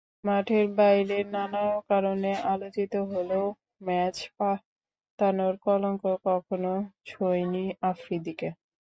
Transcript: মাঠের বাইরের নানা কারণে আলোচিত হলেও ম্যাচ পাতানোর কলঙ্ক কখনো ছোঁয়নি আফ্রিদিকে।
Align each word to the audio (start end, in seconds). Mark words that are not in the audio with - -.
মাঠের 0.23 0.65
বাইরের 0.77 1.25
নানা 1.29 1.61
কারণে 1.89 2.31
আলোচিত 2.45 2.93
হলেও 3.11 3.45
ম্যাচ 3.85 4.15
পাতানোর 4.37 5.53
কলঙ্ক 5.65 6.03
কখনো 6.25 6.71
ছোঁয়নি 7.07 7.63
আফ্রিদিকে। 7.89 8.49